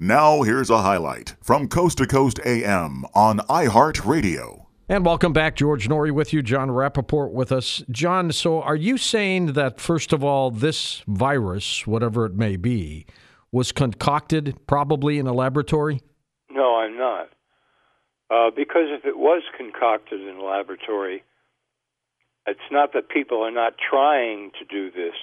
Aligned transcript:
Now, 0.00 0.42
here's 0.42 0.70
a 0.70 0.82
highlight 0.82 1.34
from 1.42 1.66
Coast 1.66 1.98
to 1.98 2.06
Coast 2.06 2.38
AM 2.46 3.04
on 3.14 3.38
iHeartRadio. 3.48 4.66
And 4.88 5.04
welcome 5.04 5.32
back. 5.32 5.56
George 5.56 5.88
Noory 5.88 6.12
with 6.12 6.32
you, 6.32 6.40
Jon 6.40 6.68
Rappoport 6.68 7.32
with 7.32 7.50
us. 7.50 7.82
Jon, 7.90 8.30
so 8.30 8.62
are 8.62 8.76
you 8.76 8.96
saying 8.96 9.54
that, 9.54 9.80
first 9.80 10.12
of 10.12 10.22
all, 10.22 10.52
this 10.52 11.02
virus, 11.08 11.84
whatever 11.84 12.26
it 12.26 12.34
may 12.34 12.54
be, 12.54 13.06
was 13.50 13.72
concocted 13.72 14.56
probably 14.68 15.18
in 15.18 15.26
a 15.26 15.32
laboratory? 15.32 16.00
No, 16.48 16.76
I'm 16.76 16.96
not. 16.96 17.30
Uh, 18.30 18.50
because 18.54 18.86
if 18.90 19.04
it 19.04 19.18
was 19.18 19.42
concocted 19.56 20.20
in 20.20 20.36
a 20.36 20.44
laboratory, 20.44 21.24
it's 22.46 22.60
not 22.70 22.92
that 22.92 23.08
people 23.08 23.42
are 23.42 23.50
not 23.50 23.74
trying 23.90 24.52
to 24.60 24.64
do 24.64 24.92
this, 24.92 25.14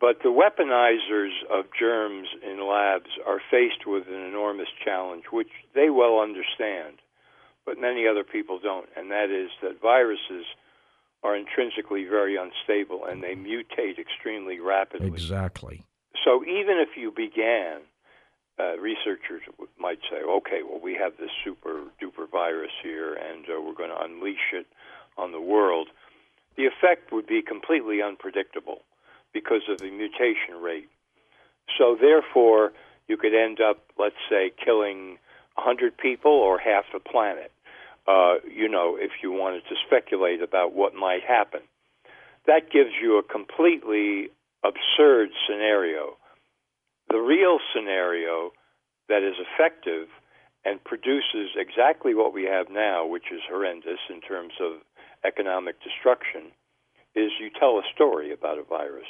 but 0.00 0.22
the 0.22 0.28
weaponizers 0.28 1.32
of 1.50 1.66
germs 1.78 2.28
in 2.42 2.66
labs 2.66 3.10
are 3.26 3.40
faced 3.50 3.86
with 3.86 4.06
an 4.08 4.24
enormous 4.26 4.68
challenge, 4.84 5.24
which 5.32 5.50
they 5.74 5.90
well 5.90 6.20
understand, 6.20 6.98
but 7.66 7.78
many 7.78 8.06
other 8.06 8.24
people 8.24 8.58
don't, 8.62 8.88
and 8.96 9.10
that 9.10 9.30
is 9.30 9.50
that 9.62 9.80
viruses 9.80 10.44
are 11.22 11.36
intrinsically 11.36 12.04
very 12.04 12.36
unstable 12.36 13.04
and 13.04 13.22
they 13.22 13.34
mutate 13.34 13.98
extremely 13.98 14.60
rapidly. 14.60 15.08
Exactly. 15.08 15.82
So 16.24 16.44
even 16.44 16.78
if 16.78 16.96
you 16.96 17.10
began, 17.10 17.80
uh, 18.58 18.78
researchers 18.78 19.42
might 19.78 19.98
say, 20.10 20.22
okay, 20.22 20.60
well, 20.62 20.80
we 20.80 20.94
have 20.94 21.12
this 21.18 21.30
super 21.44 21.82
duper 22.00 22.30
virus 22.30 22.70
here 22.82 23.14
and 23.14 23.44
uh, 23.46 23.60
we're 23.60 23.74
going 23.74 23.90
to 23.90 24.00
unleash 24.00 24.52
it 24.52 24.66
on 25.16 25.32
the 25.32 25.40
world. 25.40 25.88
The 26.56 26.66
effect 26.66 27.12
would 27.12 27.26
be 27.26 27.42
completely 27.42 28.00
unpredictable 28.00 28.82
because 29.32 29.62
of 29.68 29.78
the 29.78 29.90
mutation 29.90 30.60
rate. 30.62 30.88
So 31.76 31.96
therefore, 32.00 32.72
you 33.08 33.16
could 33.16 33.34
end 33.34 33.60
up, 33.60 33.78
let's 33.98 34.20
say, 34.28 34.52
killing 34.64 35.18
100 35.54 35.96
people 35.96 36.32
or 36.32 36.58
half 36.58 36.84
the 36.92 37.00
planet. 37.00 37.52
Uh, 38.06 38.36
you 38.50 38.68
know, 38.68 38.96
if 38.98 39.10
you 39.22 39.32
wanted 39.32 39.62
to 39.68 39.74
speculate 39.86 40.42
about 40.42 40.72
what 40.72 40.94
might 40.94 41.22
happen. 41.22 41.60
That 42.46 42.70
gives 42.72 42.90
you 43.02 43.18
a 43.18 43.22
completely 43.22 44.30
absurd 44.64 45.28
scenario. 45.46 46.16
The 47.10 47.18
real 47.18 47.58
scenario 47.74 48.52
that 49.08 49.22
is 49.22 49.34
effective 49.38 50.08
and 50.64 50.82
produces 50.82 51.50
exactly 51.56 52.14
what 52.14 52.32
we 52.32 52.44
have 52.44 52.68
now, 52.70 53.06
which 53.06 53.30
is 53.32 53.40
horrendous 53.48 54.00
in 54.10 54.20
terms 54.20 54.52
of 54.60 54.80
economic 55.24 55.76
destruction, 55.82 56.52
is 57.18 57.32
you 57.40 57.50
tell 57.58 57.78
a 57.78 57.82
story 57.94 58.32
about 58.32 58.58
a 58.58 58.62
virus. 58.62 59.08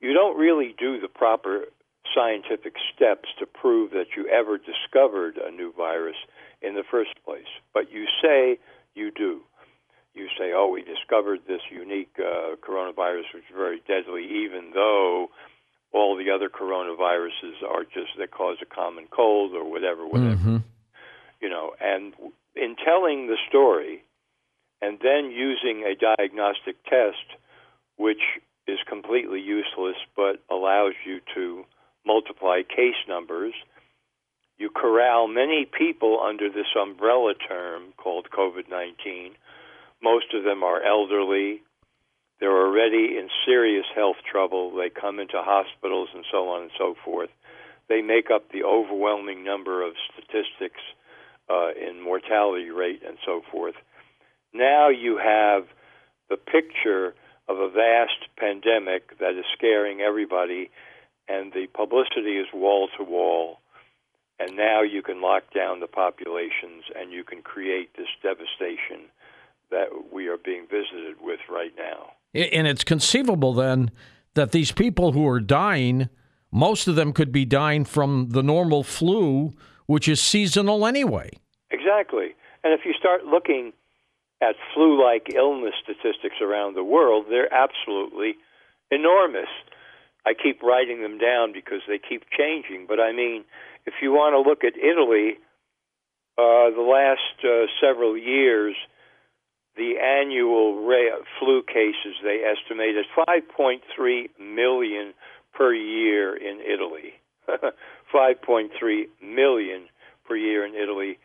You 0.00 0.12
don't 0.12 0.38
really 0.38 0.74
do 0.78 1.00
the 1.00 1.08
proper 1.08 1.66
scientific 2.14 2.74
steps 2.94 3.28
to 3.38 3.46
prove 3.46 3.90
that 3.90 4.16
you 4.16 4.26
ever 4.28 4.58
discovered 4.58 5.36
a 5.36 5.50
new 5.50 5.72
virus 5.76 6.16
in 6.62 6.74
the 6.74 6.84
first 6.90 7.10
place, 7.24 7.50
but 7.74 7.90
you 7.92 8.06
say 8.22 8.58
you 8.94 9.10
do. 9.10 9.40
You 10.14 10.28
say, 10.38 10.52
oh, 10.54 10.68
we 10.68 10.82
discovered 10.82 11.40
this 11.46 11.60
unique 11.70 12.16
uh, 12.18 12.56
coronavirus, 12.66 13.34
which 13.34 13.44
is 13.50 13.54
very 13.54 13.82
deadly, 13.86 14.24
even 14.24 14.70
though 14.72 15.28
all 15.92 16.16
the 16.16 16.30
other 16.30 16.48
coronaviruses 16.48 17.62
are 17.68 17.84
just 17.84 18.16
that 18.18 18.30
cause 18.30 18.56
a 18.62 18.66
common 18.66 19.06
cold 19.10 19.52
or 19.52 19.70
whatever, 19.70 20.06
whatever. 20.06 20.36
Mm-hmm. 20.36 20.56
You 21.40 21.50
know, 21.50 21.74
and 21.80 22.14
in 22.54 22.76
telling 22.82 23.26
the 23.26 23.36
story, 23.48 24.02
and 24.82 24.98
then 25.02 25.30
using 25.30 25.84
a 25.84 25.94
diagnostic 25.94 26.82
test, 26.84 27.38
which 27.96 28.20
is 28.66 28.78
completely 28.88 29.40
useless 29.40 29.96
but 30.16 30.42
allows 30.50 30.94
you 31.04 31.20
to 31.34 31.64
multiply 32.04 32.62
case 32.62 33.00
numbers. 33.08 33.54
You 34.58 34.70
corral 34.70 35.28
many 35.28 35.66
people 35.66 36.20
under 36.20 36.48
this 36.48 36.72
umbrella 36.80 37.34
term 37.34 37.92
called 37.96 38.28
COVID 38.30 38.70
19. 38.70 39.32
Most 40.02 40.34
of 40.34 40.44
them 40.44 40.62
are 40.62 40.82
elderly. 40.82 41.62
They're 42.40 42.66
already 42.66 43.16
in 43.18 43.28
serious 43.46 43.86
health 43.94 44.16
trouble. 44.30 44.74
They 44.76 44.90
come 44.90 45.18
into 45.20 45.40
hospitals 45.42 46.08
and 46.14 46.24
so 46.30 46.48
on 46.48 46.62
and 46.62 46.70
so 46.78 46.94
forth. 47.04 47.30
They 47.88 48.02
make 48.02 48.30
up 48.30 48.50
the 48.50 48.64
overwhelming 48.64 49.44
number 49.44 49.86
of 49.86 49.94
statistics 50.12 50.80
uh, 51.48 51.70
in 51.72 52.02
mortality 52.02 52.70
rate 52.70 53.02
and 53.06 53.16
so 53.24 53.42
forth. 53.50 53.74
Now 54.56 54.88
you 54.88 55.18
have 55.18 55.64
the 56.28 56.36
picture 56.36 57.14
of 57.48 57.58
a 57.58 57.68
vast 57.68 58.28
pandemic 58.38 59.18
that 59.18 59.38
is 59.38 59.44
scaring 59.56 60.00
everybody, 60.00 60.70
and 61.28 61.52
the 61.52 61.66
publicity 61.74 62.38
is 62.38 62.46
wall 62.52 62.88
to 62.96 63.04
wall. 63.04 63.58
And 64.38 64.56
now 64.56 64.82
you 64.82 65.02
can 65.02 65.22
lock 65.22 65.44
down 65.54 65.80
the 65.80 65.86
populations 65.86 66.84
and 66.94 67.12
you 67.12 67.24
can 67.24 67.42
create 67.42 67.96
this 67.96 68.08
devastation 68.22 69.08
that 69.70 69.88
we 70.12 70.28
are 70.28 70.36
being 70.36 70.66
visited 70.70 71.16
with 71.20 71.40
right 71.50 71.72
now. 71.76 72.12
And 72.34 72.66
it's 72.66 72.84
conceivable 72.84 73.54
then 73.54 73.90
that 74.34 74.52
these 74.52 74.72
people 74.72 75.12
who 75.12 75.26
are 75.26 75.40
dying, 75.40 76.10
most 76.52 76.86
of 76.86 76.96
them 76.96 77.12
could 77.12 77.32
be 77.32 77.46
dying 77.46 77.84
from 77.84 78.28
the 78.30 78.42
normal 78.42 78.84
flu, 78.84 79.54
which 79.86 80.06
is 80.06 80.20
seasonal 80.20 80.86
anyway. 80.86 81.30
Exactly. 81.70 82.34
And 82.62 82.74
if 82.74 82.84
you 82.84 82.92
start 82.92 83.24
looking 83.24 83.72
at 84.40 84.56
flu 84.74 85.02
like 85.02 85.32
illness 85.34 85.74
statistics 85.82 86.36
around 86.42 86.74
the 86.74 86.84
world, 86.84 87.26
they're 87.28 87.52
absolutely 87.52 88.36
enormous. 88.90 89.48
I 90.26 90.34
keep 90.34 90.62
writing 90.62 91.02
them 91.02 91.18
down 91.18 91.52
because 91.52 91.80
they 91.88 91.98
keep 91.98 92.24
changing. 92.36 92.86
But 92.88 93.00
I 93.00 93.12
mean, 93.12 93.44
if 93.86 93.94
you 94.02 94.12
want 94.12 94.34
to 94.34 94.48
look 94.48 94.64
at 94.64 94.76
Italy, 94.76 95.38
uh, 96.36 96.70
the 96.74 96.82
last 96.84 97.44
uh, 97.44 97.66
several 97.80 98.16
years, 98.16 98.74
the 99.76 99.94
annual 100.02 100.84
rate 100.86 101.12
flu 101.38 101.62
cases 101.62 102.16
they 102.22 102.42
estimated 102.44 103.06
5.3 103.16 103.80
million 104.40 105.14
per 105.54 105.72
year 105.72 106.36
in 106.36 106.60
Italy. 106.60 107.14
5.3 108.14 109.04
million 109.22 109.82
per 110.26 110.36
year 110.36 110.66
in 110.66 110.74
Italy, 110.74 111.18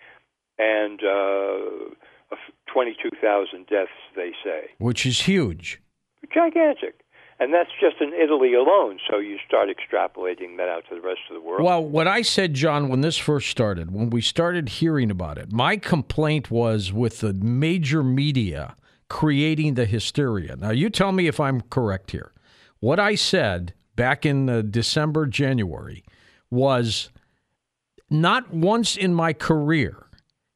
and 0.59 0.99
uh, 1.03 1.95
22,000 2.71 3.67
deaths, 3.67 3.91
they 4.15 4.31
say. 4.43 4.71
Which 4.77 5.05
is 5.05 5.21
huge. 5.21 5.81
Gigantic. 6.33 7.01
And 7.39 7.51
that's 7.51 7.71
just 7.79 7.95
in 7.99 8.13
Italy 8.13 8.53
alone. 8.53 8.99
So 9.09 9.17
you 9.17 9.37
start 9.47 9.67
extrapolating 9.67 10.57
that 10.57 10.69
out 10.69 10.83
to 10.89 10.95
the 10.95 11.01
rest 11.01 11.21
of 11.29 11.33
the 11.33 11.41
world. 11.41 11.63
Well, 11.63 11.83
what 11.83 12.07
I 12.07 12.21
said, 12.21 12.53
Jon, 12.53 12.87
when 12.87 13.01
this 13.01 13.17
first 13.17 13.49
started, 13.49 13.91
when 13.91 14.11
we 14.11 14.21
started 14.21 14.69
hearing 14.69 15.09
about 15.09 15.39
it, 15.39 15.51
my 15.51 15.77
complaint 15.77 16.51
was 16.51 16.93
with 16.93 17.19
the 17.21 17.33
major 17.33 18.03
media 18.03 18.75
creating 19.09 19.73
the 19.73 19.85
hysteria. 19.85 20.55
Now, 20.55 20.69
you 20.69 20.89
tell 20.89 21.11
me 21.11 21.27
if 21.27 21.39
I'm 21.39 21.61
correct 21.61 22.11
here. 22.11 22.31
What 22.79 22.99
I 22.99 23.15
said 23.15 23.73
back 23.95 24.25
in 24.25 24.47
uh, 24.47 24.61
December, 24.61 25.25
January 25.25 26.03
was 26.51 27.09
not 28.09 28.53
once 28.53 28.95
in 28.95 29.13
my 29.15 29.33
career 29.33 30.05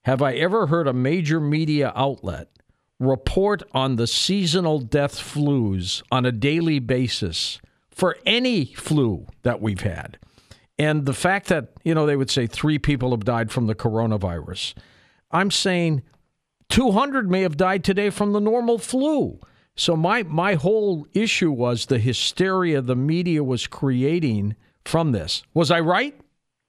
have 0.06 0.22
I 0.22 0.34
ever 0.34 0.68
heard 0.68 0.88
a 0.88 0.94
major 0.94 1.40
media 1.40 1.92
outlet 1.96 2.48
report 3.00 3.64
on 3.74 3.96
the 3.96 4.06
seasonal 4.06 4.80
death 4.80 5.16
flus 5.16 6.04
on 6.12 6.26
a 6.26 6.32
daily 6.32 6.78
basis 6.78 7.60
for 7.90 8.16
any 8.24 8.66
flu 8.66 9.26
that 9.42 9.62
we've 9.62 9.82
had. 9.82 10.20
And 10.78 11.08
the 11.08 11.14
fact 11.14 11.48
that, 11.48 11.70
you 11.84 11.96
know, 11.96 12.06
they 12.06 12.16
would 12.16 12.30
say 12.30 12.46
three 12.46 12.78
people 12.78 13.12
have 13.12 13.26
died 13.26 13.52
from 13.52 13.66
the 13.66 13.74
coronavirus. 13.74 14.76
I'm 15.32 15.50
saying 15.50 16.04
200 16.70 17.30
may 17.30 17.42
have 17.42 17.58
died 17.58 17.84
today 17.84 18.12
from 18.12 18.34
the 18.34 18.40
normal 18.40 18.78
flu. 18.78 19.40
So 19.76 19.96
my 19.98 20.24
my 20.24 20.54
whole 20.54 21.08
issue 21.14 21.52
was 21.52 21.88
the 21.88 22.00
hysteria 22.00 22.82
the 22.82 22.96
media 22.96 23.44
was 23.44 23.66
creating 23.68 24.56
from 24.86 25.14
this. 25.14 25.44
Was 25.54 25.72
I 25.72 25.80
right? 25.80 26.16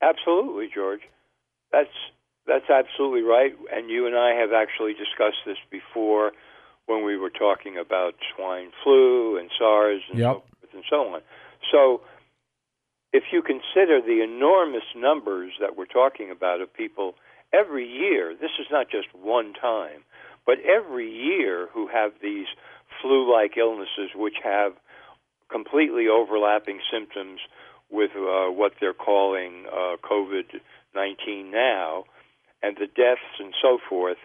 Absolutely, 0.01 0.69
George. 0.75 1.03
That's 1.71 1.91
that's 2.47 2.71
absolutely 2.71 3.23
right. 3.23 3.55
And 3.73 3.91
you 3.91 4.07
and 4.07 4.17
I 4.17 4.35
have 4.35 4.53
actually 4.53 4.93
discussed 4.95 5.43
this 5.45 5.59
before 5.71 6.33
when 6.87 7.05
we 7.05 7.17
were 7.17 7.31
talking 7.31 7.77
about 7.77 8.15
swine 8.35 8.71
flu 8.83 9.39
and 9.39 9.51
SARS 9.59 10.03
and, 10.11 10.19
yep. 10.19 10.37
so, 10.37 10.43
forth 10.61 10.75
and 10.75 10.85
so 10.89 10.97
on. 11.15 11.21
So, 11.73 12.01
if 13.13 13.25
you 13.33 13.43
consider 13.43 14.01
the 14.01 14.23
enormous 14.23 14.85
numbers 14.95 15.53
that 15.61 15.77
we're 15.77 15.87
talking 15.87 16.31
about 16.31 16.61
of 16.61 16.73
people 16.73 17.15
every 17.53 17.89
year, 17.89 18.35
this 18.39 18.51
is 18.61 18.67
not 18.71 18.91
just 18.91 19.09
one 19.15 19.55
time, 19.55 20.05
but 20.45 20.59
every 20.61 21.11
year 21.11 21.69
who 21.73 21.89
have 21.89 22.13
these 22.23 22.47
flu 23.01 23.33
like 23.33 23.57
illnesses 23.57 24.11
which 24.15 24.37
have 24.45 24.73
completely 25.51 26.09
overlapping 26.09 26.81
symptoms 26.93 27.41
with 27.91 28.11
uh, 28.17 28.51
what 28.51 28.73
they're 28.81 28.93
calling 28.93 29.65
uh, 29.73 29.97
COVID 30.05 30.61
19 30.95 31.51
now 31.51 32.05
and 32.67 32.77
the 32.77 32.87
deaths 32.87 33.39
and 33.39 33.55
so 33.63 33.79
forth, 33.89 34.19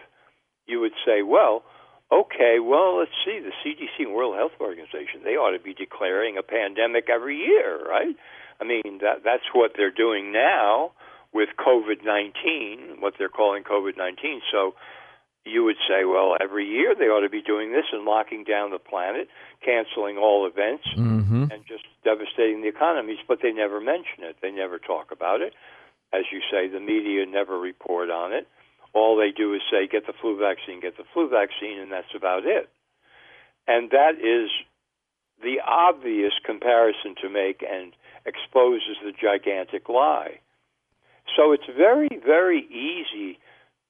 you 0.66 0.80
would 0.80 0.98
say, 1.06 1.22
well, 1.22 1.62
okay, 2.10 2.58
well, 2.58 2.98
let's 2.98 3.14
see, 3.24 3.38
the 3.38 3.54
CDC 3.62 4.06
and 4.06 4.14
World 4.14 4.34
Health 4.34 4.58
Organization, 4.60 5.22
they 5.22 5.38
ought 5.38 5.56
to 5.56 5.62
be 5.62 5.74
declaring 5.74 6.36
a 6.36 6.42
pandemic 6.42 7.08
every 7.08 7.38
year, 7.38 7.78
right? 7.86 8.16
I 8.60 8.64
mean, 8.64 8.98
that 9.00 9.22
that's 9.24 9.46
what 9.54 9.72
they're 9.76 9.94
doing 9.94 10.32
now 10.32 10.92
with 11.32 11.48
COVID 11.58 12.04
19, 12.04 13.00
what 13.00 13.14
they're 13.18 13.28
calling 13.28 13.62
COVID 13.62 13.96
19. 13.96 14.42
So 14.50 14.74
you 15.44 15.64
would 15.64 15.80
say, 15.88 16.04
well, 16.04 16.36
every 16.40 16.66
year 16.66 16.94
they 16.96 17.06
ought 17.06 17.22
to 17.22 17.30
be 17.30 17.42
doing 17.42 17.72
this 17.72 17.86
and 17.92 18.04
locking 18.04 18.44
down 18.44 18.70
the 18.70 18.78
planet, 18.78 19.28
canceling 19.64 20.18
all 20.18 20.46
events, 20.46 20.84
mm-hmm. 20.96 21.50
and 21.50 21.66
just 21.66 21.84
devastating 22.04 22.62
the 22.62 22.68
economies, 22.68 23.18
but 23.26 23.38
they 23.42 23.50
never 23.50 23.80
mention 23.80 24.22
it. 24.22 24.36
They 24.42 24.50
never 24.50 24.78
talk 24.78 25.10
about 25.10 25.40
it. 25.40 25.54
As 26.12 26.24
you 26.30 26.40
say, 26.50 26.68
the 26.68 26.80
media 26.80 27.24
never 27.26 27.58
report 27.58 28.10
on 28.10 28.32
it. 28.32 28.46
All 28.94 29.16
they 29.16 29.30
do 29.30 29.54
is 29.54 29.62
say, 29.70 29.86
get 29.86 30.06
the 30.06 30.12
flu 30.20 30.38
vaccine, 30.38 30.80
get 30.80 30.96
the 30.96 31.04
flu 31.14 31.28
vaccine, 31.28 31.78
and 31.80 31.90
that's 31.90 32.14
about 32.14 32.44
it. 32.44 32.68
And 33.66 33.90
that 33.90 34.16
is 34.20 34.50
the 35.42 35.60
obvious 35.66 36.32
comparison 36.44 37.14
to 37.22 37.30
make 37.30 37.64
and 37.68 37.92
exposes 38.26 38.96
the 39.02 39.12
gigantic 39.12 39.88
lie. 39.88 40.40
So 41.36 41.52
it's 41.52 41.66
very, 41.76 42.08
very 42.24 42.60
easy 42.60 43.38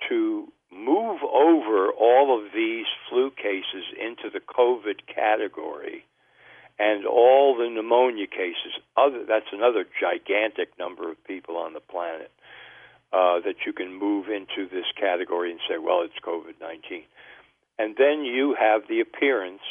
to 0.08 0.52
move 0.70 1.20
over 1.22 1.90
all 1.90 2.38
of 2.38 2.52
these 2.54 2.86
flu 3.08 3.30
cases 3.30 3.84
into 4.00 4.30
the 4.32 4.40
COVID 4.40 5.06
category 5.12 6.04
and 6.78 7.06
all 7.06 7.56
the 7.56 7.68
pneumonia 7.68 8.26
cases. 8.26 8.72
Other, 8.96 9.24
that's 9.26 9.52
another 9.52 9.84
gigantic 10.00 10.78
number 10.78 11.10
of 11.10 11.22
people 11.24 11.56
on 11.56 11.74
the 11.74 11.80
planet 11.80 12.30
uh, 13.12 13.40
that 13.40 13.66
you 13.66 13.72
can 13.72 13.94
move 13.94 14.28
into 14.28 14.68
this 14.68 14.86
category 14.98 15.50
and 15.50 15.60
say, 15.68 15.78
well, 15.78 16.02
it's 16.02 16.14
COVID 16.24 16.60
19. 16.60 17.02
And 17.78 17.96
then 17.96 18.24
you 18.24 18.56
have 18.58 18.82
the 18.88 19.00
appearance 19.00 19.62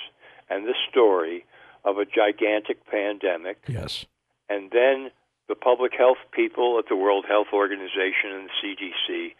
and 0.50 0.66
the 0.66 0.76
story 0.90 1.46
of 1.86 1.98
a 1.98 2.06
gigantic 2.06 2.86
pandemic. 2.86 3.58
Yes. 3.68 4.06
And 4.50 4.70
then 4.72 5.12
the 5.48 5.56
public 5.56 5.94
health 5.98 6.18
people 6.32 6.78
at 6.80 6.86
the 6.90 6.96
World 6.96 7.26
Health 7.28 7.48
Organization 7.54 8.32
and 8.32 8.50
the 8.50 8.54
CDC 8.64 9.34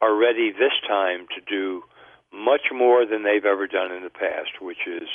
are 0.00 0.14
ready 0.14 0.52
this 0.52 0.72
time 0.86 1.26
to 1.34 1.40
do 1.46 1.82
much 2.32 2.72
more 2.72 3.04
than 3.04 3.24
they've 3.24 3.44
ever 3.44 3.66
done 3.66 3.92
in 3.92 4.02
the 4.02 4.10
past, 4.10 4.60
which 4.60 4.86
is 4.86 5.08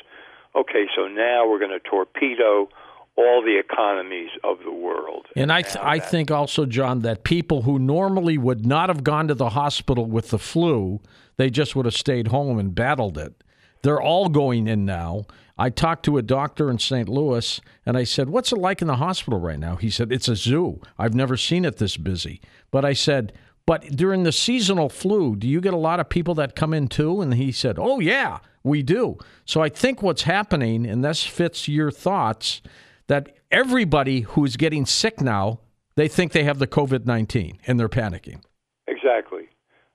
okay, 0.56 0.86
so 0.96 1.07
now 1.07 1.48
we're 1.48 1.60
going 1.60 1.72
to 1.72 1.80
torpedo 1.80 2.69
all 3.18 3.42
the 3.42 3.57
economies 3.57 4.30
of 4.44 4.60
the 4.66 4.72
world. 4.72 5.28
And 5.36 5.52
I, 5.52 5.62
th- 5.62 5.78
I 5.78 6.00
think 6.00 6.31
also, 6.31 6.66
Jon, 6.66 7.00
that 7.02 7.24
people 7.24 7.62
who 7.62 7.80
normally 7.80 8.38
would 8.38 8.66
not 8.66 8.90
have 8.90 9.04
gone 9.04 9.28
to 9.30 9.34
the 9.34 9.50
hospital 9.50 10.06
with 10.06 10.30
the 10.30 10.40
flu, 10.40 11.00
they 11.38 11.50
just 11.50 11.75
would 11.75 11.86
have 11.86 11.96
stayed 11.96 12.28
home 12.28 12.60
and 12.60 12.75
battled 12.75 13.18
it. 13.18 13.42
They're 13.84 14.02
all 14.02 14.30
going 14.30 14.68
in 14.68 14.86
now. 14.86 15.25
I 15.57 15.69
talked 15.69 16.04
to 16.06 16.18
a 16.18 16.22
doctor 16.22 16.69
in 16.69 16.80
St. 16.80 17.08
Louis 17.08 17.62
and 17.86 17.96
I 17.96 18.04
said, 18.04 18.30
What's 18.30 18.51
it 18.51 18.58
like 18.58 18.81
in 18.81 18.88
the 18.88 18.98
hospital 18.98 19.40
right 19.40 19.60
now? 19.60 19.78
He 19.78 19.90
said, 19.90 20.12
It's 20.12 20.28
a 20.28 20.36
zoo. 20.36 20.81
I've 20.98 21.13
never 21.13 21.38
seen 21.38 21.63
it 21.63 21.78
this 21.78 21.96
busy. 21.96 22.42
But 22.72 22.84
I 22.84 22.92
said, 22.94 23.31
But 23.66 23.84
during 23.96 24.24
the 24.24 24.34
seasonal 24.34 24.90
flu, 24.90 25.36
do 25.36 25.48
you 25.48 25.62
get 25.62 25.74
a 25.74 25.78
lot 25.78 26.01
of 26.01 26.10
people 26.10 26.36
that 26.36 26.56
come 26.56 26.74
in 26.74 26.90
too? 26.90 27.22
And 27.22 27.34
he 27.36 27.54
said, 27.54 27.78
Oh, 27.80 28.00
yeah, 28.00 28.40
we 28.65 28.83
do. 28.83 29.17
So 29.45 29.62
I 29.62 29.69
think 29.69 30.01
what's 30.01 30.23
happening, 30.23 30.85
and 30.85 31.03
this 31.03 31.23
fits 31.23 31.67
your 31.67 31.91
thoughts, 31.91 32.62
that 33.07 33.38
everybody 33.51 34.21
who's 34.21 34.57
getting 34.57 34.85
sick 34.85 35.21
now, 35.21 35.59
they 35.95 36.07
think 36.07 36.31
they 36.31 36.44
have 36.44 36.59
the 36.59 36.67
COVID 36.67 37.06
19 37.06 37.59
and 37.67 37.79
they're 37.79 37.88
panicking. 37.88 38.41
Exactly. 38.88 39.47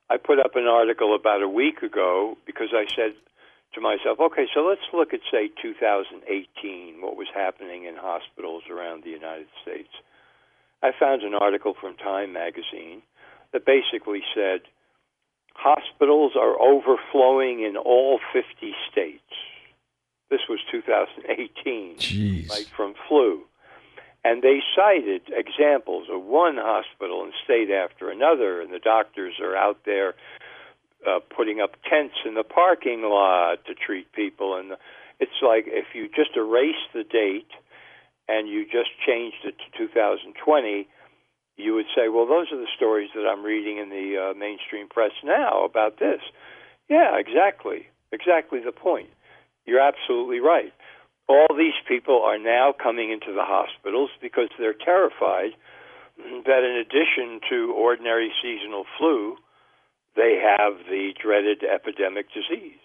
I 0.09 0.17
put 0.17 0.39
up 0.39 0.57
an 0.57 0.67
article 0.67 1.15
about 1.15 1.43
a 1.43 1.49
week 1.49 1.83
ago 1.83 2.37
because 2.47 2.69
I 2.73 2.87
said 2.97 3.15
to 3.75 3.81
myself, 3.81 4.19
okay, 4.19 4.47
so 4.53 4.61
let's 4.61 4.81
look 4.93 5.15
at, 5.15 5.21
say, 5.31 5.51
2018, 5.63 7.01
what 7.01 7.17
was 7.17 7.29
happening 7.35 7.85
in 7.85 7.95
hospitals 7.97 8.65
around 8.71 9.05
the 9.05 9.11
United 9.11 9.47
States. 9.63 9.91
I 10.83 10.91
found 10.99 11.23
an 11.23 11.35
article 11.35 11.75
from 11.81 11.97
Time 11.97 12.33
magazine 12.33 13.03
that 13.53 13.65
basically 13.65 14.23
said 14.35 14.63
hospitals 15.61 16.33
are 16.37 16.61
overflowing 16.61 17.61
in 17.63 17.77
all 17.77 18.19
50 18.33 18.75
states. 18.91 19.21
This 20.31 20.41
was 20.49 20.61
2018, 20.71 21.97
Jeez. 21.97 22.49
right 22.49 22.67
from 22.77 22.95
flu. 23.09 23.43
And 24.25 24.43
they 24.43 24.61
cited 24.77 25.23
examples 25.29 26.09
of 26.11 26.23
one 26.23 26.57
hospital 26.57 27.25
and 27.25 27.33
state 27.45 27.71
after 27.71 28.11
another, 28.11 28.61
and 28.61 28.73
the 28.73 28.79
doctors 28.79 29.35
are 29.41 29.57
out 29.57 29.79
there 29.85 30.15
uh, 31.07 31.21
putting 31.35 31.61
up 31.61 31.73
tents 31.89 32.17
in 32.27 32.35
the 32.35 32.45
parking 32.45 33.03
lot 33.03 33.65
to 33.67 33.75
treat 33.75 34.13
people. 34.13 34.57
And 34.57 34.73
it's 35.19 35.41
like 35.43 35.65
if 35.67 35.95
you 35.95 36.09
just 36.09 36.37
erase 36.37 36.85
the 36.95 37.05
date 37.05 37.51
and 38.29 38.49
you 38.49 38.65
just 38.65 38.91
changed 39.07 39.45
it 39.45 39.57
to 39.59 39.87
2020, 39.87 40.89
you 41.63 41.75
would 41.75 41.87
say, 41.95 42.09
well, 42.09 42.27
those 42.27 42.49
are 42.53 42.59
the 42.59 42.71
stories 42.77 43.11
that 43.15 43.27
I'm 43.27 43.45
reading 43.45 43.79
in 43.79 43.91
the 43.91 44.31
uh, 44.31 44.35
mainstream 44.39 44.89
press 44.89 45.13
now 45.23 45.65
about 45.65 45.99
this. 45.99 46.21
Yeah, 46.89 47.19
exactly. 47.19 47.89
Exactly 48.13 48.61
the 48.65 48.73
point. 48.73 49.11
You're 49.67 49.81
absolutely 49.81 50.41
right. 50.41 50.73
All 51.29 51.57
these 51.57 51.79
people 51.87 52.23
are 52.25 52.39
now 52.39 52.73
coming 52.73 53.13
into 53.13 53.33
the 53.33 53.45
hospitals 53.45 54.11
because 54.21 54.49
they're 54.59 54.75
terrified 54.75 55.53
that 56.19 56.65
in 56.65 56.77
addition 56.77 57.41
to 57.49 57.73
ordinary 57.73 58.33
seasonal 58.43 58.85
flu, 58.99 59.37
they 60.17 60.43
have 60.43 60.75
the 60.89 61.13
dreaded 61.21 61.63
epidemic 61.63 62.27
disease. 62.35 62.81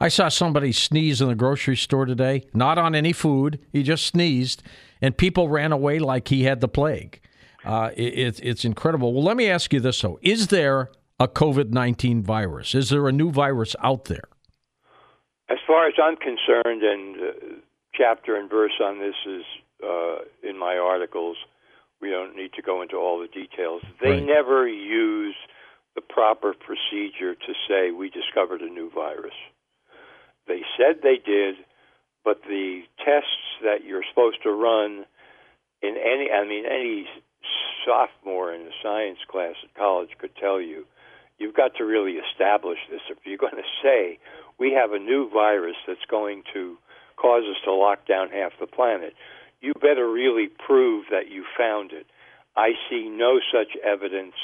I 0.00 0.08
saw 0.08 0.28
somebody 0.28 0.72
sneeze 0.72 1.20
in 1.20 1.28
the 1.28 1.34
grocery 1.34 1.76
store 1.76 2.04
today, 2.04 2.46
not 2.52 2.78
on 2.78 2.94
any 2.94 3.12
food. 3.12 3.60
He 3.72 3.82
just 3.82 4.06
sneezed, 4.06 4.62
and 5.00 5.16
people 5.16 5.48
ran 5.48 5.72
away 5.72 5.98
like 5.98 6.28
he 6.28 6.44
had 6.44 6.60
the 6.60 6.68
plague. 6.68 7.20
Uh, 7.64 7.90
it, 7.96 8.40
it's 8.42 8.64
incredible. 8.64 9.12
Well, 9.12 9.24
let 9.24 9.36
me 9.36 9.48
ask 9.48 9.72
you 9.72 9.80
this, 9.80 10.00
though. 10.00 10.18
Is 10.22 10.48
there 10.48 10.90
a 11.18 11.28
COVID 11.28 11.70
19 11.70 12.22
virus? 12.22 12.74
Is 12.74 12.90
there 12.90 13.08
a 13.08 13.12
new 13.12 13.30
virus 13.30 13.74
out 13.82 14.04
there? 14.06 14.28
As 15.48 15.58
far 15.66 15.86
as 15.86 15.94
I'm 16.02 16.16
concerned, 16.16 16.82
and 16.82 17.16
uh, 17.16 17.32
chapter 17.94 18.36
and 18.36 18.50
verse 18.50 18.72
on 18.82 18.98
this 18.98 19.14
is 19.26 19.44
uh, 19.82 20.16
in 20.42 20.58
my 20.58 20.76
articles, 20.76 21.36
we 22.00 22.10
don't 22.10 22.36
need 22.36 22.52
to 22.54 22.62
go 22.62 22.82
into 22.82 22.96
all 22.96 23.18
the 23.20 23.28
details. 23.28 23.82
They 24.00 24.10
Right. 24.10 24.22
never 24.22 24.66
use 24.68 25.36
the 25.94 26.00
proper 26.02 26.54
procedure 26.54 27.34
to 27.34 27.52
say 27.68 27.90
we 27.92 28.10
discovered 28.10 28.60
a 28.62 28.68
new 28.68 28.90
virus. 28.90 29.34
They 30.46 30.62
said 30.76 31.00
they 31.02 31.16
did, 31.24 31.54
but 32.24 32.42
the 32.48 32.82
tests 32.98 33.62
that 33.62 33.84
you're 33.86 34.02
supposed 34.10 34.42
to 34.42 34.50
run 34.50 35.04
in 35.82 35.96
any, 35.96 36.30
I 36.32 36.44
mean, 36.46 36.64
any 36.66 37.06
sophomore 37.84 38.52
in 38.52 38.62
a 38.62 38.70
science 38.82 39.18
class 39.28 39.54
at 39.62 39.74
college 39.74 40.10
could 40.18 40.34
tell 40.36 40.60
you, 40.60 40.86
you've 41.38 41.54
got 41.54 41.74
to 41.76 41.84
really 41.84 42.12
establish 42.12 42.78
this. 42.90 43.00
If 43.10 43.18
you're 43.24 43.38
going 43.38 43.56
to 43.56 43.70
say 43.82 44.18
we 44.58 44.72
have 44.72 44.92
a 44.92 44.98
new 44.98 45.30
virus 45.30 45.76
that's 45.86 46.04
going 46.10 46.42
to 46.52 46.76
cause 47.16 47.44
us 47.50 47.56
to 47.64 47.72
lock 47.72 48.06
down 48.06 48.28
half 48.30 48.52
the 48.58 48.66
planet, 48.66 49.14
you 49.60 49.72
better 49.80 50.08
really 50.10 50.48
prove 50.66 51.06
that 51.10 51.30
you 51.30 51.44
found 51.56 51.92
it. 51.92 52.06
I 52.56 52.72
see 52.88 53.08
no 53.08 53.40
such 53.52 53.76
evidence 53.84 54.34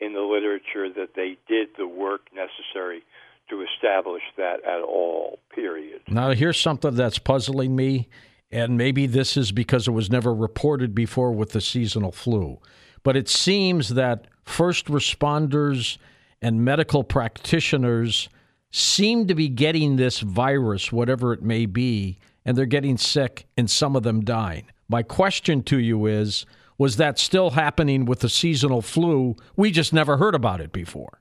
in 0.00 0.14
the 0.14 0.20
literature 0.22 0.88
that 0.92 1.14
they 1.14 1.36
did 1.46 1.68
the 1.76 1.86
work 1.86 2.22
necessary 2.34 3.02
to 3.50 3.62
establish 3.62 4.22
that 4.36 4.64
at 4.64 4.80
all, 4.80 5.38
period. 5.54 6.00
Now, 6.08 6.30
here's 6.30 6.58
something 6.58 6.94
that's 6.94 7.18
puzzling 7.18 7.76
me, 7.76 8.08
and 8.52 8.76
maybe 8.76 9.06
this 9.06 9.36
is 9.36 9.52
because 9.52 9.86
it 9.86 9.92
was 9.92 10.10
never 10.10 10.34
reported 10.34 10.94
before 10.94 11.32
with 11.32 11.52
the 11.52 11.60
seasonal 11.60 12.12
flu. 12.12 12.58
But 13.02 13.16
it 13.16 13.28
seems 13.28 13.90
that 13.90 14.26
first 14.44 14.86
responders 14.86 15.98
and 16.42 16.64
medical 16.64 17.04
practitioners 17.04 18.28
seem 18.70 19.26
to 19.26 19.34
be 19.34 19.48
getting 19.48 19.96
this 19.96 20.20
virus, 20.20 20.92
whatever 20.92 21.32
it 21.32 21.42
may 21.42 21.66
be, 21.66 22.18
and 22.44 22.56
they're 22.56 22.66
getting 22.66 22.96
sick 22.96 23.46
and 23.56 23.70
some 23.70 23.96
of 23.96 24.02
them 24.02 24.22
dying. 24.22 24.66
My 24.88 25.02
question 25.02 25.62
to 25.64 25.78
you 25.78 26.06
is 26.06 26.46
was 26.78 26.96
that 26.96 27.18
still 27.18 27.50
happening 27.50 28.06
with 28.06 28.20
the 28.20 28.30
seasonal 28.30 28.80
flu? 28.80 29.36
We 29.54 29.70
just 29.70 29.92
never 29.92 30.16
heard 30.16 30.34
about 30.34 30.62
it 30.62 30.72
before. 30.72 31.20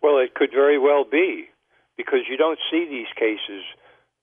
Well, 0.00 0.18
it 0.18 0.34
could 0.34 0.50
very 0.52 0.78
well 0.78 1.04
be 1.04 1.48
because 1.96 2.20
you 2.30 2.36
don't 2.36 2.60
see 2.70 2.86
these 2.88 3.08
cases. 3.16 3.64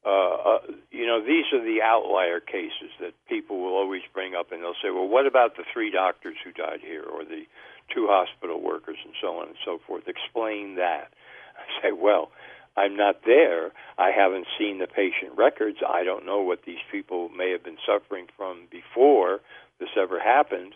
Uh, 0.04 0.10
uh, 0.10 0.60
you 0.90 1.06
know, 1.06 1.22
these 1.22 1.46
are 1.54 1.64
the 1.64 1.82
outlier 1.84 2.40
cases 2.40 2.90
that 3.00 3.14
people 3.30 3.60
will 3.62 3.76
always 3.76 4.02
bring 4.14 4.34
up, 4.34 4.52
and 4.52 4.62
they'll 4.64 4.82
say, 4.82 4.90
"Well, 4.90 5.08
what 5.08 5.28
about 5.28 5.58
the 5.58 5.64
three 5.72 5.92
doctors 5.92 6.38
who 6.44 6.52
died 6.52 6.82
here, 6.82 7.04
or 7.04 7.24
the 7.24 7.46
two 7.94 8.08
hospital 8.08 8.60
workers, 8.60 8.98
and 9.06 9.14
so 9.22 9.38
on 9.38 9.50
and 9.50 9.58
so 9.64 9.78
forth?" 9.86 10.08
Explain 10.08 10.76
that. 10.76 11.14
I 11.56 11.82
say, 11.82 11.92
"Well, 11.92 12.32
I'm 12.76 12.96
not 12.96 13.24
there. 13.26 13.72
I 13.98 14.10
haven't 14.10 14.48
seen 14.58 14.80
the 14.80 14.88
patient 14.88 15.38
records. 15.38 15.78
I 15.88 16.04
don't 16.04 16.26
know 16.26 16.42
what 16.42 16.64
these 16.66 16.82
people 16.92 17.30
may 17.30 17.52
have 17.52 17.64
been 17.64 17.78
suffering 17.86 18.28
from 18.36 18.68
before 18.72 19.42
this 19.80 19.90
ever 19.96 20.20
happened. 20.20 20.74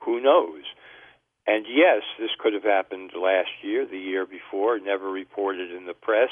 Who 0.00 0.20
knows?" 0.20 0.64
And 1.46 1.64
yes, 1.66 2.02
this 2.18 2.28
could 2.38 2.52
have 2.52 2.64
happened 2.64 3.12
last 3.14 3.48
year, 3.62 3.86
the 3.86 3.98
year 3.98 4.26
before, 4.26 4.78
never 4.78 5.10
reported 5.10 5.72
in 5.72 5.86
the 5.86 5.94
press. 5.94 6.28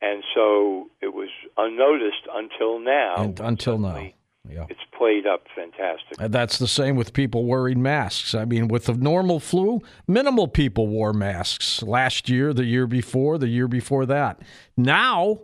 And 0.00 0.22
so 0.34 0.90
it 1.00 1.14
was 1.14 1.30
unnoticed 1.56 2.26
until 2.32 2.78
now. 2.78 3.14
And 3.16 3.40
until 3.40 3.78
now. 3.78 4.10
Yeah. 4.46 4.66
It's 4.68 4.80
played 4.96 5.26
up 5.26 5.46
fantastic. 5.56 6.20
And 6.20 6.32
that's 6.32 6.58
the 6.58 6.68
same 6.68 6.96
with 6.96 7.14
people 7.14 7.46
wearing 7.46 7.80
masks. 7.80 8.34
I 8.34 8.44
mean, 8.44 8.68
with 8.68 8.84
the 8.84 8.92
normal 8.92 9.40
flu, 9.40 9.80
minimal 10.06 10.48
people 10.48 10.86
wore 10.86 11.14
masks 11.14 11.82
last 11.82 12.28
year, 12.28 12.52
the 12.52 12.66
year 12.66 12.86
before, 12.86 13.38
the 13.38 13.48
year 13.48 13.68
before 13.68 14.04
that. 14.04 14.40
Now, 14.76 15.40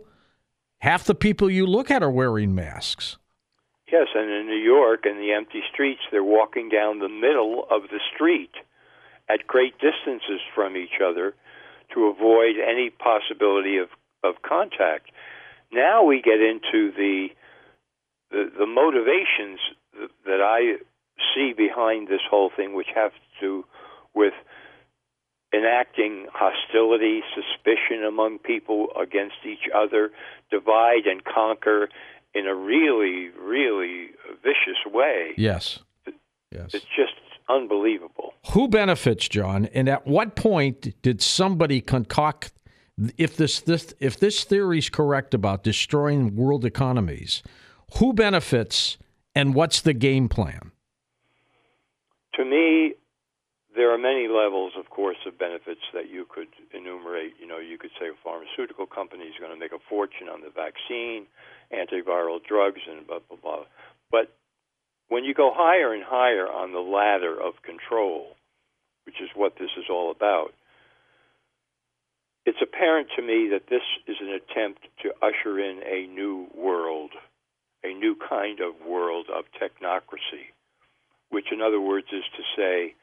half 0.79 1.03
the 1.05 1.15
people 1.15 1.49
you 1.49 1.65
look 1.65 1.89
at 1.89 2.03
are 2.03 2.11
wearing 2.11 2.53
masks. 2.53 3.17
Yes, 3.91 4.07
and 4.13 4.29
in 4.29 4.45
New 4.45 4.61
York, 4.61 5.05
in 5.05 5.17
the 5.17 5.33
empty 5.33 5.61
streets, 5.73 6.01
they're 6.11 6.23
walking 6.23 6.69
down 6.69 6.99
the 6.99 7.09
middle 7.09 7.65
of 7.71 7.89
the 7.89 7.99
street 8.13 8.51
at 9.27 9.47
great 9.47 9.73
distances 9.79 10.41
from 10.53 10.77
each 10.77 11.01
other 11.03 11.33
to 11.93 12.05
avoid 12.05 12.55
any 12.57 12.89
possibility 12.89 13.77
of, 13.77 13.89
of 14.23 14.35
contact. 14.41 15.11
Now 15.71 16.03
we 16.03 16.21
get 16.21 16.41
into 16.41 16.91
the 16.91 17.27
the, 18.31 18.49
the 18.57 18.65
motivations 18.65 19.59
that 20.25 20.41
I 20.41 20.77
see 21.33 21.53
behind 21.55 22.07
this 22.07 22.21
whole 22.29 22.49
thing, 22.55 22.73
which 22.73 22.87
have 22.95 23.11
to 23.11 23.19
do 23.39 23.65
with 24.13 24.33
enacting 25.53 26.27
hostility, 26.33 27.21
suspicion 27.35 28.05
among 28.05 28.39
people 28.39 28.87
against 28.99 29.35
each 29.45 29.69
other, 29.75 30.11
divide 30.49 31.05
and 31.05 31.23
conquer 31.25 31.89
in 32.33 32.47
a 32.47 32.55
really, 32.55 33.29
really 33.37 34.07
vicious 34.41 34.79
way. 34.85 35.31
Yes. 35.35 35.79
Yes. 36.51 36.73
It's 36.73 36.85
just 36.95 37.15
unbelievable. 37.49 38.33
Who 38.51 38.67
benefits, 38.67 39.27
Jon? 39.27 39.65
And 39.73 39.89
at 39.89 40.07
what 40.07 40.35
point 40.35 41.01
did 41.01 41.21
somebody 41.21 41.81
concoct 41.81 42.53
if 43.17 43.35
this, 43.35 43.59
this 43.61 43.93
if 43.99 44.19
this 44.19 44.43
theory 44.43 44.79
is 44.79 44.89
correct 44.89 45.33
about 45.33 45.63
destroying 45.63 46.35
world 46.35 46.65
economies, 46.65 47.41
who 47.97 48.13
benefits 48.13 48.97
and 49.35 49.53
what's 49.53 49.81
the 49.81 49.93
game 49.93 50.29
plan? 50.29 50.71
To 52.35 52.45
me, 52.45 52.93
there 53.75 53.93
are 53.93 53.97
many 53.97 54.27
levels, 54.27 54.73
of 54.77 54.89
course, 54.89 55.17
of 55.25 55.37
benefits 55.37 55.81
that 55.93 56.09
you 56.09 56.25
could 56.27 56.47
enumerate. 56.73 57.33
You 57.39 57.47
know, 57.47 57.59
you 57.59 57.77
could 57.77 57.91
say 57.99 58.07
a 58.07 58.23
pharmaceutical 58.23 58.85
company 58.85 59.25
is 59.25 59.35
going 59.39 59.51
to 59.51 59.59
make 59.59 59.71
a 59.71 59.79
fortune 59.89 60.27
on 60.27 60.41
the 60.41 60.49
vaccine, 60.49 61.27
antiviral 61.71 62.43
drugs, 62.43 62.81
and 62.89 63.07
blah, 63.07 63.19
blah, 63.27 63.37
blah. 63.41 63.63
But 64.11 64.35
when 65.07 65.23
you 65.23 65.33
go 65.33 65.51
higher 65.53 65.93
and 65.93 66.03
higher 66.03 66.47
on 66.47 66.73
the 66.73 66.79
ladder 66.79 67.39
of 67.39 67.61
control, 67.63 68.35
which 69.05 69.21
is 69.21 69.29
what 69.35 69.55
this 69.59 69.71
is 69.77 69.85
all 69.89 70.11
about, 70.11 70.53
it's 72.51 72.61
apparent 72.61 73.07
to 73.15 73.21
me 73.21 73.47
that 73.47 73.67
this 73.69 73.81
is 74.07 74.17
an 74.19 74.27
attempt 74.27 74.81
to 75.01 75.13
usher 75.23 75.57
in 75.57 75.79
a 75.87 76.05
new 76.11 76.47
world 76.53 77.11
a 77.83 77.93
new 77.93 78.15
kind 78.15 78.59
of 78.59 78.85
world 78.85 79.27
of 79.33 79.45
technocracy, 79.59 80.53
which, 81.29 81.47
in 81.51 81.61
other 81.61 81.81
words, 81.81 82.07
is 82.11 82.23
to 82.37 82.43
say, 82.55 82.93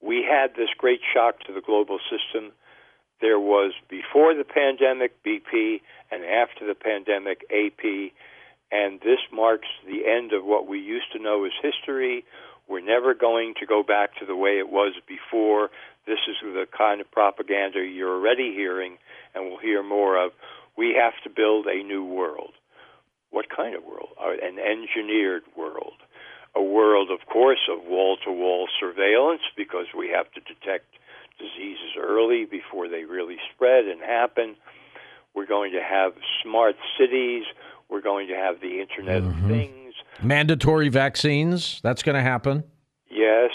we 0.00 0.22
had 0.22 0.54
this 0.54 0.68
great 0.78 1.00
shock 1.12 1.40
to 1.40 1.52
the 1.52 1.60
global 1.60 1.98
system. 1.98 2.52
There 3.20 3.40
was 3.40 3.72
before 3.88 4.34
the 4.34 4.44
pandemic 4.44 5.22
BP 5.24 5.80
and 6.10 6.24
after 6.24 6.66
the 6.66 6.74
pandemic 6.74 7.44
AP, 7.50 8.12
and 8.72 9.00
this 9.00 9.18
marks 9.32 9.68
the 9.86 10.06
end 10.06 10.32
of 10.32 10.44
what 10.44 10.68
we 10.68 10.78
used 10.78 11.12
to 11.12 11.18
know 11.18 11.44
as 11.44 11.52
history. 11.60 12.24
We're 12.68 12.80
never 12.80 13.14
going 13.14 13.54
to 13.58 13.66
go 13.66 13.82
back 13.82 14.16
to 14.20 14.26
the 14.26 14.36
way 14.36 14.58
it 14.58 14.70
was 14.70 14.94
before. 15.08 15.70
This 16.06 16.18
is 16.28 16.36
the 16.42 16.66
kind 16.76 17.00
of 17.00 17.10
propaganda 17.10 17.80
you're 17.80 18.14
already 18.14 18.52
hearing 18.54 18.98
and 19.34 19.50
will 19.50 19.58
hear 19.58 19.82
more 19.82 20.22
of. 20.24 20.32
We 20.76 20.96
have 20.98 21.14
to 21.24 21.30
build 21.30 21.66
a 21.66 21.82
new 21.82 22.04
world. 22.04 22.52
What 23.30 23.46
kind 23.54 23.76
of 23.76 23.84
world? 23.84 24.08
Uh, 24.20 24.32
an 24.42 24.58
engineered 24.58 25.42
world. 25.56 25.94
A 26.56 26.62
world, 26.62 27.10
of 27.10 27.26
course, 27.28 27.60
of 27.70 27.84
wall 27.86 28.16
to 28.24 28.32
wall 28.32 28.68
surveillance 28.80 29.42
because 29.56 29.86
we 29.96 30.08
have 30.08 30.32
to 30.32 30.40
detect 30.40 30.86
diseases 31.38 31.96
early 31.98 32.44
before 32.44 32.88
they 32.88 33.04
really 33.04 33.36
spread 33.54 33.86
and 33.86 34.00
happen. 34.00 34.56
We're 35.34 35.46
going 35.46 35.72
to 35.72 35.82
have 35.82 36.12
smart 36.42 36.76
cities. 36.98 37.44
We're 37.88 38.00
going 38.00 38.28
to 38.28 38.34
have 38.34 38.60
the 38.60 38.80
Internet 38.80 39.22
mm-hmm. 39.22 39.44
of 39.44 39.50
Things. 39.50 39.94
Mandatory 40.22 40.88
vaccines. 40.88 41.80
That's 41.82 42.02
going 42.02 42.16
to 42.16 42.22
happen. 42.22 42.64
Yes. 43.10 43.50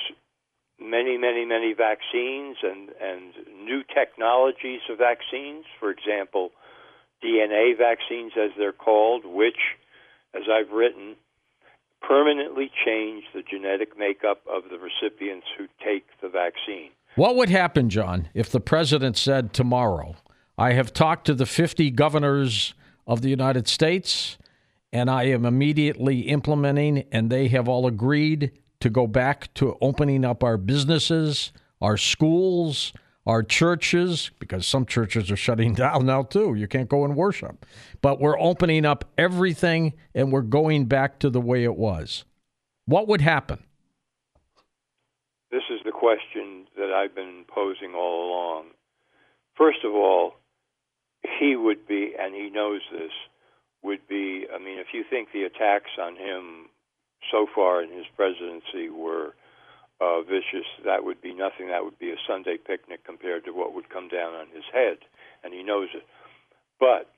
Many, 0.95 1.17
many, 1.17 1.43
many 1.43 1.73
vaccines 1.73 2.55
and, 2.63 2.89
and 3.01 3.33
new 3.65 3.83
technologies 3.83 4.79
of 4.89 4.97
vaccines. 4.97 5.65
For 5.77 5.91
example, 5.91 6.51
DNA 7.21 7.77
vaccines, 7.77 8.31
as 8.41 8.51
they're 8.57 8.71
called, 8.71 9.25
which, 9.25 9.59
as 10.33 10.43
I've 10.49 10.71
written, 10.71 11.17
permanently 12.01 12.71
change 12.85 13.25
the 13.33 13.41
genetic 13.41 13.97
makeup 13.97 14.41
of 14.49 14.63
the 14.69 14.77
recipients 14.77 15.47
who 15.57 15.65
take 15.83 16.05
the 16.21 16.29
vaccine. 16.29 16.91
What 17.15 17.35
would 17.35 17.49
happen, 17.49 17.89
Jon, 17.89 18.29
if 18.33 18.49
the 18.49 18.61
president 18.61 19.17
said 19.17 19.51
tomorrow, 19.51 20.15
I 20.57 20.73
have 20.73 20.93
talked 20.93 21.25
to 21.25 21.33
the 21.33 21.45
50 21.45 21.91
governors 21.91 22.73
of 23.05 23.21
the 23.21 23.29
United 23.29 23.67
States 23.67 24.37
and 24.95 25.09
I 25.09 25.23
am 25.23 25.45
immediately 25.45 26.21
implementing, 26.21 27.03
and 27.11 27.29
they 27.29 27.49
have 27.49 27.67
all 27.67 27.85
agreed 27.85 28.53
to 28.85 28.89
go 28.91 29.07
back 29.07 29.51
to 29.55 29.75
opening 29.81 30.23
up 30.23 30.43
our 30.43 30.57
businesses, 30.57 31.51
our 31.81 31.97
schools, 31.97 32.93
our 33.25 33.41
churches, 33.41 34.29
because 34.37 34.67
some 34.67 34.85
churches 34.85 35.31
are 35.31 35.35
shutting 35.35 35.73
down 35.83 36.05
now 36.05 36.21
too. 36.21 36.53
You 36.53 36.67
can't 36.67 36.87
go 36.87 37.03
and 37.03 37.15
worship. 37.15 37.65
But 38.03 38.19
we're 38.19 38.39
opening 38.39 38.85
up 38.85 39.03
everything 39.17 39.93
and 40.13 40.31
we're 40.31 40.43
going 40.43 40.85
back 40.85 41.17
to 41.19 41.31
the 41.31 41.41
way 41.41 41.63
it 41.63 41.75
was. 41.75 42.25
What 42.85 43.07
would 43.07 43.21
happen? 43.21 43.63
This 45.49 45.63
is 45.71 45.79
the 45.83 45.91
question 45.91 46.67
that 46.77 46.91
I've 46.91 47.15
been 47.15 47.43
posing 47.47 47.95
all 47.95 48.29
along. 48.29 48.65
First 49.57 49.79
of 49.83 49.93
all, 49.93 50.35
he 51.39 51.55
would 51.55 51.87
be, 51.87 52.13
and 52.19 52.35
he 52.35 52.51
knows 52.51 52.81
this, 52.91 53.09
would 53.81 54.07
be, 54.07 54.45
I 54.53 54.59
mean, 54.59 54.77
if 54.77 54.87
you 54.93 55.03
think 55.09 55.29
the 55.33 55.41
attacks 55.41 55.89
on 55.99 56.15
him 56.17 56.67
so 57.31 57.47
far 57.53 57.81
in 57.81 57.89
his 57.91 58.05
presidency 58.15 58.89
were 58.89 59.33
uh, 60.01 60.21
vicious, 60.21 60.67
that 60.83 61.03
would 61.03 61.21
be 61.21 61.33
nothing. 61.33 61.69
That 61.69 61.83
would 61.83 61.99
be 61.99 62.11
a 62.11 62.19
Sunday 62.27 62.57
picnic 62.57 63.05
compared 63.05 63.45
to 63.45 63.51
what 63.51 63.73
would 63.73 63.89
come 63.89 64.09
down 64.09 64.33
on 64.33 64.47
his 64.53 64.65
head, 64.73 64.97
and 65.43 65.53
he 65.53 65.63
knows 65.63 65.89
it. 65.93 66.03
But 66.79 67.09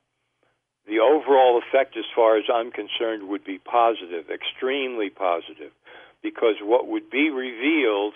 the 0.86 1.00
overall 1.00 1.60
effect, 1.60 1.96
as 1.96 2.04
far 2.14 2.38
as 2.38 2.44
I'm 2.52 2.70
concerned, 2.70 3.28
would 3.28 3.44
be 3.44 3.58
positive, 3.58 4.30
extremely 4.30 5.10
positive, 5.10 5.72
because 6.22 6.56
what 6.62 6.86
would 6.88 7.10
be 7.10 7.30
revealed 7.30 8.14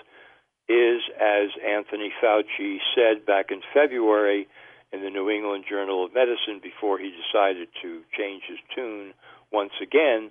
is, 0.69 1.03
as 1.21 1.51
Anthony 1.61 2.13
Fauci 2.23 2.79
said 2.95 3.27
back 3.27 3.51
in 3.51 3.61
February 3.75 4.47
in 4.93 5.03
the 5.03 5.11
New 5.11 5.29
England 5.29 5.65
Journal 5.69 6.05
of 6.05 6.15
Medicine 6.15 6.61
before 6.63 6.99
he 6.99 7.11
decided 7.11 7.69
to 7.83 8.03
change 8.17 8.45
his 8.49 8.59
tune 8.75 9.13
once 9.51 9.73
again 9.83 10.31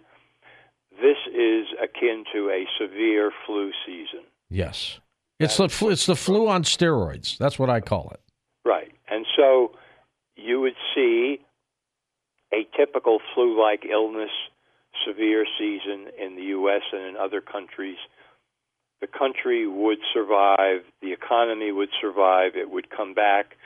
this 1.02 1.18
is 1.34 1.68
akin 1.82 2.24
to 2.34 2.50
a 2.50 2.66
severe 2.80 3.32
flu 3.46 3.72
season. 3.86 4.26
Yes. 4.50 5.00
It's 5.40 5.58
the 5.58 5.70
flu, 5.70 5.90
it's 5.90 6.06
the 6.06 6.16
flu 6.16 6.48
on 6.48 6.64
steroids. 6.64 7.38
That's 7.38 7.58
what 7.58 7.70
I 7.70 7.80
call 7.80 8.12
it. 8.14 8.20
Right. 8.64 8.92
And 9.10 9.26
so 9.36 9.72
you 10.36 10.62
would 10.62 10.76
see 10.94 11.40
a 12.54 12.68
typical 12.78 13.20
flu-like 13.34 13.86
illness 13.86 14.30
severe 15.06 15.46
season 15.58 16.08
in 16.20 16.36
the 16.36 16.44
US 16.58 16.82
and 16.92 17.02
in 17.02 17.18
other 17.18 17.42
countries. 17.42 17.98
The 19.00 19.08
country 19.08 19.68
would 19.68 19.98
survive, 20.14 20.82
the 21.02 21.12
economy 21.12 21.72
would 21.72 21.90
survive, 22.00 22.56
it 22.56 22.70
would 22.70 22.90
come 22.92 23.16
back, 23.16 23.58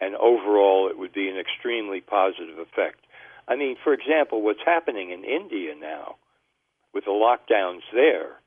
and 0.00 0.14
overall 0.14 0.88
it 0.88 0.98
would 0.98 1.12
be 1.12 1.28
an 1.28 1.36
extremely 1.36 2.00
positive 2.00 2.58
effect. 2.58 3.00
I 3.48 3.56
mean, 3.56 3.76
for 3.82 3.92
example, 3.92 4.42
what's 4.42 4.64
happening 4.64 5.10
in 5.10 5.24
India 5.24 5.74
now 5.74 6.16
with 6.94 7.04
the 7.04 7.10
lockdowns 7.10 7.82
there, 7.92 8.40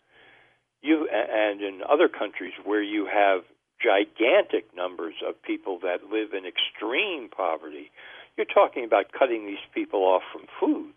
you 0.81 1.07
and 1.11 1.61
in 1.61 1.81
other 1.87 2.07
countries 2.07 2.53
where 2.63 2.81
you 2.81 3.07
have 3.11 3.41
gigantic 3.81 4.75
numbers 4.75 5.15
of 5.27 5.41
people 5.41 5.79
that 5.79 6.09
live 6.11 6.33
in 6.33 6.45
extreme 6.45 7.29
poverty, 7.29 7.91
you're 8.37 8.45
talking 8.45 8.85
about 8.85 9.11
cutting 9.17 9.45
these 9.45 9.57
people 9.73 10.01
off 10.01 10.23
from 10.31 10.43
food. 10.59 10.93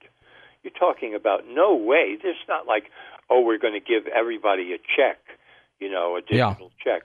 You're 0.62 0.72
talking 0.78 1.14
about 1.14 1.44
no 1.48 1.74
way. 1.74 2.16
There's 2.22 2.36
not 2.48 2.66
like, 2.66 2.84
oh, 3.30 3.40
we're 3.40 3.58
going 3.58 3.74
to 3.74 3.80
give 3.80 4.06
everybody 4.06 4.72
a 4.74 4.78
check, 4.78 5.18
you 5.78 5.90
know, 5.90 6.16
a 6.16 6.20
digital 6.20 6.70
yeah. 6.84 6.84
check. 6.84 7.02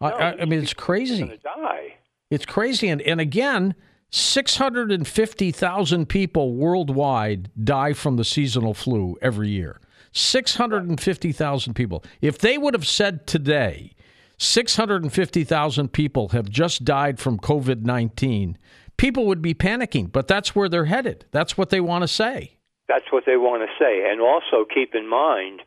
No, 0.00 0.08
I, 0.08 0.42
I 0.42 0.44
mean, 0.44 0.60
it's 0.60 0.74
crazy. 0.74 1.24
Die. 1.42 1.94
It's 2.30 2.44
crazy, 2.44 2.88
and 2.88 3.00
and 3.02 3.20
again, 3.20 3.74
650,000 4.10 6.08
people 6.08 6.54
worldwide 6.54 7.50
die 7.62 7.92
from 7.94 8.16
the 8.16 8.24
seasonal 8.24 8.74
flu 8.74 9.16
every 9.20 9.48
year. 9.48 9.80
650,000 10.12 11.74
people. 11.74 12.04
If 12.20 12.38
they 12.38 12.58
would 12.58 12.74
have 12.74 12.86
said 12.86 13.26
today, 13.26 13.94
650,000 14.38 15.92
people 15.92 16.28
have 16.28 16.48
just 16.48 16.84
died 16.84 17.18
from 17.18 17.38
COVID 17.38 17.82
19, 17.82 18.56
people 18.96 19.26
would 19.26 19.42
be 19.42 19.54
panicking, 19.54 20.10
but 20.10 20.28
that's 20.28 20.54
where 20.54 20.68
they're 20.68 20.84
headed. 20.84 21.24
That's 21.30 21.58
what 21.58 21.70
they 21.70 21.80
want 21.80 22.02
to 22.02 22.08
say. 22.08 22.58
That's 22.86 23.10
what 23.10 23.24
they 23.26 23.36
want 23.36 23.62
to 23.62 23.84
say. 23.84 24.10
And 24.10 24.20
also 24.20 24.64
keep 24.72 24.94
in 24.94 25.08
mind, 25.08 25.62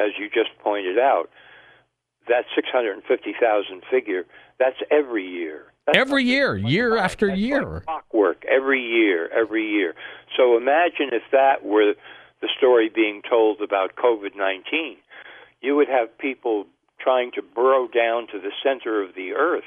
as 0.00 0.10
you 0.18 0.28
just 0.28 0.56
pointed 0.62 0.98
out, 0.98 1.28
that 2.28 2.44
650,000 2.54 3.82
figure, 3.90 4.24
that's 4.58 4.76
every 4.90 5.26
year. 5.26 5.66
That's 5.86 5.98
every 5.98 6.24
year, 6.24 6.56
year 6.56 6.96
after 6.96 7.28
that's 7.28 7.38
year. 7.38 7.64
Like 7.64 7.84
clockwork, 7.84 8.44
every 8.46 8.80
year, 8.80 9.28
every 9.28 9.68
year. 9.68 9.94
So 10.36 10.56
imagine 10.56 11.10
if 11.12 11.22
that 11.32 11.64
were 11.64 11.94
the 12.44 12.50
story 12.58 12.90
being 12.94 13.22
told 13.28 13.62
about 13.62 13.96
COVID 13.96 14.36
19. 14.36 14.98
You 15.62 15.76
would 15.76 15.88
have 15.88 16.16
people 16.18 16.66
trying 17.00 17.30
to 17.32 17.42
burrow 17.42 17.88
down 17.88 18.26
to 18.32 18.38
the 18.38 18.50
center 18.62 19.02
of 19.02 19.14
the 19.14 19.32
earth 19.32 19.64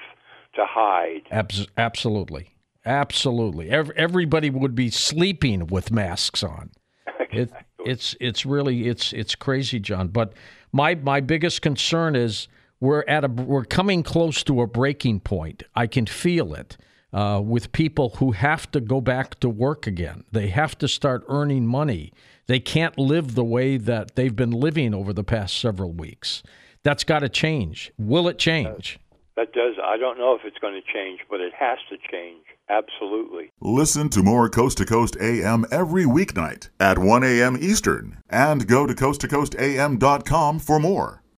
to 0.53 0.63
hide. 0.63 1.23
Abs- 1.31 1.67
absolutely. 1.75 2.49
Absolutely. 2.85 3.69
everybody 3.69 4.51
would 4.51 4.75
be 4.75 4.91
sleeping 4.91 5.67
with 5.67 5.91
masks 5.91 6.43
on. 6.43 6.69
It, 7.29 7.51
it's 7.79 8.15
it's 8.21 8.45
really 8.45 8.87
it's 8.87 9.11
it's 9.11 9.35
crazy, 9.35 9.79
Jon. 9.79 10.07
But 10.07 10.33
my 10.71 10.95
my 10.95 11.19
biggest 11.19 11.61
concern 11.61 12.15
is 12.15 12.47
we're 12.79 13.03
at 13.07 13.25
a 13.25 13.27
we're 13.27 13.65
coming 13.65 14.01
close 14.01 14.43
to 14.43 14.61
a 14.61 14.67
breaking 14.67 15.19
point. 15.19 15.63
I 15.75 15.87
can 15.87 16.05
feel 16.05 16.53
it 16.53 16.77
uh, 17.11 17.41
with 17.43 17.73
people 17.73 18.15
who 18.17 18.31
have 18.31 18.71
to 18.71 18.79
go 18.79 19.01
back 19.01 19.39
to 19.41 19.49
work 19.49 19.87
again. 19.87 20.23
They 20.31 20.47
have 20.47 20.77
to 20.77 20.87
start 20.87 21.25
earning 21.27 21.67
money. 21.67 22.13
They 22.47 22.59
can't 22.59 22.97
live 22.97 23.35
the 23.35 23.43
way 23.43 23.77
that 23.77 24.15
they've 24.15 24.35
been 24.35 24.51
living 24.51 24.93
over 24.93 25.13
the 25.13 25.23
past 25.23 25.57
several 25.57 25.91
weeks. 25.91 26.43
That's 26.83 27.03
got 27.03 27.19
to 27.19 27.29
change. 27.29 27.91
Will 27.97 28.27
it 28.27 28.39
change? 28.39 28.99
That 29.35 29.53
does. 29.53 29.75
I 29.83 29.97
don't 29.97 30.17
know 30.17 30.33
if 30.33 30.41
it's 30.45 30.57
going 30.57 30.73
to 30.73 30.93
change, 30.93 31.19
but 31.29 31.41
it 31.41 31.53
has 31.53 31.77
to 31.89 31.97
change. 32.11 32.43
Absolutely. 32.69 33.51
Listen 33.61 34.09
to 34.09 34.23
more 34.23 34.49
Coast 34.49 34.77
to 34.79 34.85
Coast 34.85 35.17
AM 35.21 35.65
every 35.71 36.05
weeknight 36.05 36.69
at 36.79 36.97
1 36.97 37.23
a.m. 37.23 37.57
Eastern 37.59 38.23
and 38.29 38.67
go 38.67 38.87
to 38.87 38.93
coasttocoastam.com 38.93 40.59
for 40.59 40.79
more. 40.79 41.23